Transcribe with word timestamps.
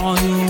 on 0.00 0.16
you. 0.24 0.49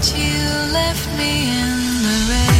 that 0.00 0.16
you 0.16 0.72
left 0.72 1.06
me 1.18 1.50
in 1.50 2.02
the 2.02 2.30
rain. 2.30 2.59